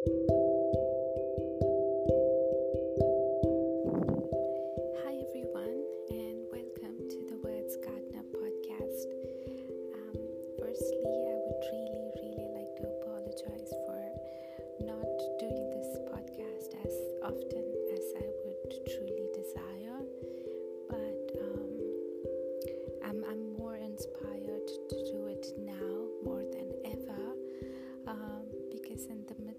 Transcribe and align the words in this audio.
Hi, 0.00 0.08
everyone, 5.28 5.84
and 6.08 6.40
welcome 6.48 6.96
to 7.04 7.20
the 7.28 7.36
Words 7.44 7.76
Gardener 7.84 8.24
podcast. 8.32 9.12
Um, 9.92 10.16
firstly, 10.58 11.04
I 11.04 11.36
would 11.36 11.60
really, 11.68 12.08
really 12.16 12.48
like 12.56 12.72
to 12.80 12.88
apologize 12.88 13.68
for 13.84 14.00
not 14.80 15.04
doing 15.38 15.68
this 15.68 15.92
podcast 16.08 16.72
as 16.82 16.96
often 17.22 17.68
as 17.92 18.04
I 18.16 18.24
would 18.46 18.72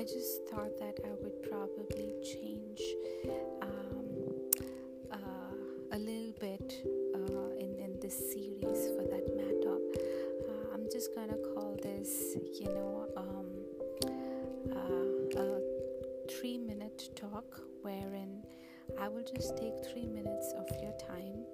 I 0.00 0.04
just 0.04 0.48
thought 0.48 0.78
that 0.78 0.98
I 1.04 1.10
would 1.20 1.42
probably 1.42 2.14
change. 2.24 2.80
Um, 3.60 4.08
uh, 5.12 5.92
a 5.92 5.98
little 5.98 6.32
bit 6.40 6.72
uh, 7.14 7.50
in, 7.58 7.76
in 7.78 8.00
this 8.00 8.16
series 8.32 8.88
for 8.96 9.02
that 9.02 9.28
matter. 9.36 9.76
Uh, 10.48 10.72
I'm 10.74 10.88
just 10.90 11.14
gonna 11.14 11.36
call 11.52 11.76
this, 11.82 12.34
you 12.58 12.68
know, 12.68 13.08
um, 13.14 13.48
uh, 14.72 15.38
a 15.38 15.60
three 16.30 16.56
minute 16.56 17.10
talk 17.14 17.60
wherein 17.82 18.42
I 18.98 19.06
will 19.06 19.24
just 19.36 19.58
take 19.58 19.74
three 19.92 20.06
minutes 20.06 20.54
of 20.56 20.66
your 20.80 20.96
time 20.96 21.44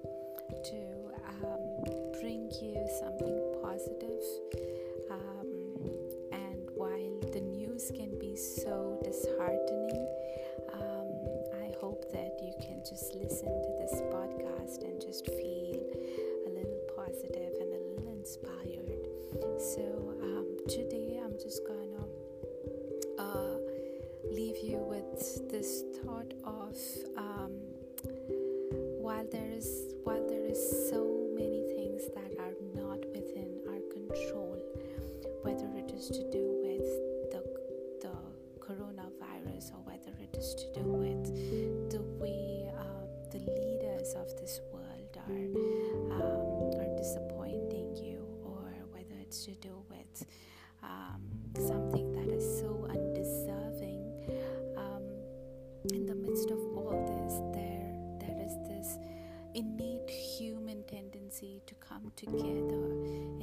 to 0.67 1.11
um, 1.43 2.13
bring 2.21 2.49
you 2.63 2.87
something 3.01 3.43
positive. 3.61 4.06
So 8.37 9.01
disheartening, 9.03 10.07
um, 10.75 11.09
I 11.59 11.73
hope 11.81 12.05
that 12.13 12.37
you 12.43 12.53
can 12.61 12.83
just 12.85 13.15
listen 13.15 13.49
to 13.49 13.71
this 13.81 14.03
podcast 14.13 14.85
and 14.85 15.01
just 15.01 15.25
feel 15.27 15.81
a 16.47 16.51
little 16.51 16.81
positive 16.95 17.55
and 17.61 17.73
a 17.73 17.81
little 17.89 18.13
inspired. 18.13 19.09
So 19.59 20.15
um, 20.23 20.55
today 20.69 21.19
I'm 21.25 21.33
just 21.43 21.63
gonna 21.67 22.05
uh, 23.19 23.57
leave 24.31 24.59
you 24.63 24.85
with 24.85 25.49
this 25.51 25.85
thought 26.05 26.35
of 26.45 26.77
um, 27.17 27.53
while 29.01 29.27
there 29.33 29.51
is 29.51 29.95
while 30.05 30.27
there 30.29 30.45
is 30.45 30.91
so 30.91 31.27
many 31.35 31.63
things 31.75 32.03
that 32.15 32.39
are 32.39 32.53
not 32.75 33.01
within 33.15 33.61
our 33.67 33.81
control, 33.91 34.63
whether 35.43 35.69
it 35.79 35.91
is 35.93 36.09
to 36.09 36.31
do 36.31 36.56
do 40.87 40.93
with 40.93 41.91
the 41.91 42.03
way 42.21 42.69
uh, 42.79 43.07
the 43.31 43.39
leaders 43.39 44.15
of 44.15 44.29
this 44.41 44.61
world 44.73 45.17
are 45.17 45.33
um, 46.15 46.81
are 46.81 46.97
disappointing 46.97 47.97
you 47.97 48.27
or 48.45 48.73
whether 48.93 49.15
it's 49.21 49.45
to 49.45 49.55
do 49.57 49.83
with 49.91 50.27
um, 50.83 51.23
something 51.57 52.13
that 52.13 52.29
is 52.29 52.45
so 52.61 52.87
undeserving. 52.91 54.03
Um, 54.77 55.03
in 55.93 56.07
the 56.07 56.15
midst 56.15 56.51
of 56.51 56.59
all 56.77 56.99
this, 57.15 57.35
there 57.55 57.93
there 58.21 58.47
is 58.47 58.55
this 58.69 58.99
innate 59.55 60.11
human 60.11 60.85
tendency 60.85 61.63
to 61.67 61.75
come 61.77 62.13
together 62.17 62.85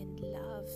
in 0.01 0.17
love 0.21 0.69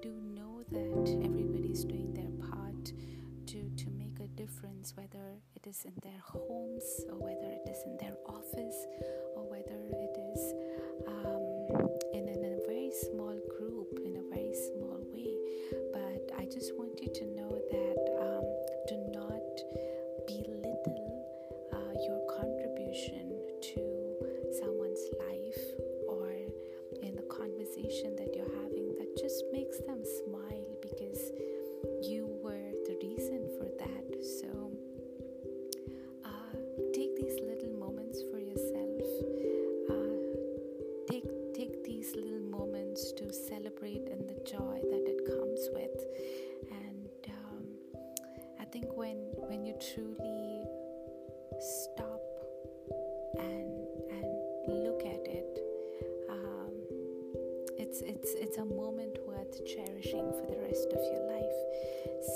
do 0.00 0.10
know 0.34 0.62
that 0.70 1.24
everybody's 1.24 1.84
doing 1.84 2.12
their 2.14 2.30
part 2.50 2.92
to, 3.46 3.70
to 3.76 3.90
make 3.90 4.20
a 4.20 4.28
difference, 4.28 4.94
whether 4.96 5.40
it 5.56 5.66
is 5.66 5.84
in 5.84 5.94
their 6.02 6.20
homes 6.22 6.84
or 7.10 7.16
whether 7.18 7.50
it 7.50 7.68
is 7.68 7.82
in 7.84 7.96
their 7.98 8.16
office 8.26 8.86
or 9.34 9.47
truly 49.80 50.64
stop 51.60 52.22
and 53.38 53.86
and 54.10 54.84
look 54.84 55.02
at 55.06 55.22
it, 55.26 55.60
um, 56.28 56.72
it's 57.76 58.00
it's 58.00 58.34
it's 58.34 58.58
a 58.58 58.64
moment 58.64 59.18
worth 59.26 59.64
cherishing 59.66 60.32
for 60.32 60.46
the 60.50 60.58
rest 60.60 60.88
of 60.92 61.00
your 61.12 61.22
life. 61.30 61.60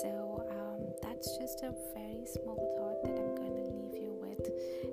So 0.02 0.47
um, 0.50 0.94
that's 1.02 1.36
just 1.38 1.62
a 1.62 1.75
very 1.94 2.26
small 2.26 2.62
thought 2.76 3.02
that 3.02 3.19
I'm 3.19 3.34
going 3.34 3.56
to 3.56 3.69
leave 3.75 3.94
you 4.00 4.14
with 4.20 4.47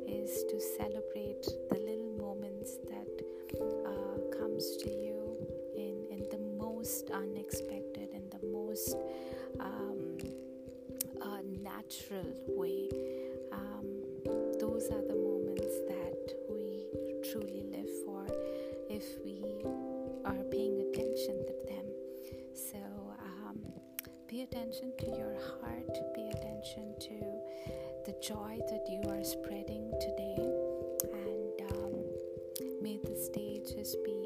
is 0.07 0.43
to 0.49 0.59
celebrate 0.77 1.45
the 1.69 1.77
little 1.77 2.13
moments 2.17 2.77
that 2.89 3.21
uh, 3.61 4.37
comes 4.37 4.75
to 4.77 4.89
you 4.89 5.37
in 5.75 6.05
in 6.09 6.27
the 6.31 6.39
most 6.57 7.11
unexpected 7.11 8.09
and 8.13 8.25
the 8.31 8.47
most 8.47 8.95
um, 9.59 10.08
natural 11.75 12.25
way. 12.47 12.89
Um, 13.51 13.87
those 14.59 14.85
are 14.95 15.05
the 15.11 15.15
moments 15.15 15.75
that 15.87 16.25
we 16.49 16.85
truly 17.29 17.63
live 17.75 17.89
for 18.05 18.25
if 18.89 19.05
we 19.23 19.43
are 20.25 20.43
paying 20.51 20.77
attention 20.87 21.35
to 21.49 21.55
them. 21.69 21.85
So 22.53 22.81
um, 23.19 23.59
pay 24.27 24.41
attention 24.41 24.93
to 24.99 25.05
your 25.05 25.35
heart, 25.61 25.93
pay 26.15 26.29
attention 26.37 26.95
to 27.07 27.17
the 28.05 28.15
joy 28.21 28.59
that 28.69 28.85
you 28.89 29.01
are 29.09 29.23
spreading 29.23 29.91
today, 30.01 30.37
and 31.13 31.71
um, 31.71 31.93
may 32.81 32.97
the 32.97 33.15
stages 33.15 33.95
be 34.05 34.18